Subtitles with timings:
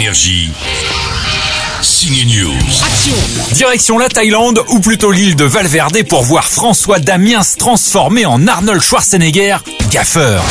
[0.00, 0.50] Énergie.
[1.82, 3.52] Signe News.
[3.52, 8.46] Direction la Thaïlande, ou plutôt l'île de Valverde pour voir François Damiens se transformer en
[8.46, 9.58] Arnold Schwarzenegger,
[9.90, 10.42] gaffeur.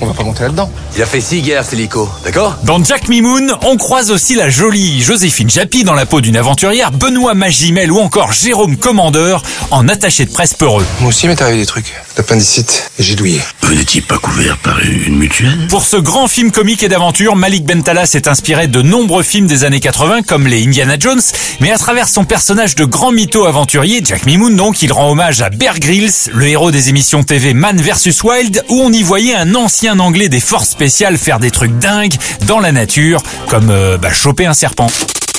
[0.00, 0.70] On va pas monter là-dedans.
[0.94, 2.58] Il a fait six guerres, hélico, d'accord?
[2.64, 6.92] Dans Jack Mimoun, on croise aussi la jolie Joséphine Japy dans la peau d'une aventurière,
[6.92, 10.84] Benoît Magimel ou encore Jérôme Commandeur en attaché de presse peureux.
[11.00, 11.94] Moi aussi, il m'est arrivé des trucs.
[12.18, 13.40] L'appendicite, et j'ai douillé.
[13.62, 15.66] Vous n'étiez pas couvert par une mutuelle?
[15.70, 19.64] Pour ce grand film comique et d'aventure, Malik Bentala s'est inspiré de nombreux films des
[19.64, 21.22] années 80 comme les Indiana Jones,
[21.60, 25.40] mais à travers son personnage de grand mytho aventurier, Jack Mimoun donc, il rend hommage
[25.40, 29.34] à Bear Grylls, le héros des émissions TV Man vs Wild, où on y voyait
[29.34, 32.14] un ancien anglais des forces faire des trucs dingues
[32.46, 34.88] dans la nature, comme euh, bah, choper un serpent.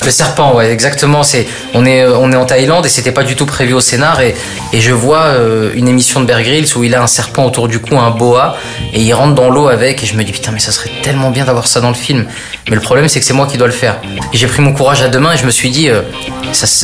[0.04, 1.22] Le serpent, ouais, exactement.
[1.22, 4.20] C'est on est on est en Thaïlande et c'était pas du tout prévu au scénar
[4.20, 4.34] et,
[4.72, 7.68] et je vois euh, une émission de Bear Grylls où il a un serpent autour
[7.68, 8.56] du cou, un boa
[8.92, 11.30] et il rentre dans l'eau avec et je me dis putain mais ça serait tellement
[11.30, 12.26] bien d'avoir ça dans le film.
[12.68, 13.96] Mais le problème c'est que c'est moi qui dois le faire.
[14.32, 16.02] Et j'ai pris mon courage à deux mains et je me suis dit euh,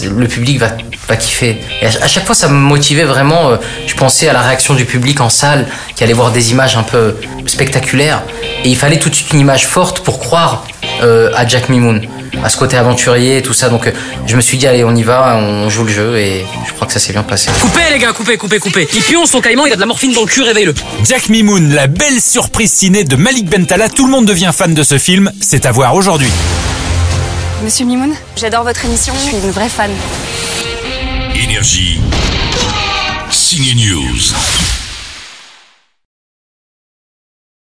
[0.08, 0.69] le public va
[1.08, 1.61] va kiffer.
[1.83, 3.50] Et à, chaque fois ça me motivait vraiment.
[3.50, 6.77] euh, je pensais à la réaction du public en salle qui allait voir des images
[6.77, 8.22] un peu spectaculaires
[8.64, 10.64] et il fallait tout de suite une image forte pour croire
[11.03, 12.03] euh, à Jack Mimoun,
[12.44, 13.69] à ce côté aventurier et tout ça.
[13.69, 13.92] Donc euh,
[14.27, 16.86] je me suis dit, allez, on y va, on joue le jeu et je crois
[16.86, 17.50] que ça s'est bien passé.
[17.61, 18.89] Coupez les gars, coupez, coupez, coupez.
[18.94, 20.75] Il pionce son caïman, il a de la morphine dans le cul, réveille-le.
[21.05, 24.83] Jack Mimoun, la belle surprise ciné de Malik Bentala, tout le monde devient fan de
[24.83, 26.30] ce film, c'est à voir aujourd'hui.
[27.62, 29.91] Monsieur Mimoun, j'adore votre émission, je suis une vraie fan.
[31.34, 32.00] Énergie.
[33.30, 34.80] Signe News.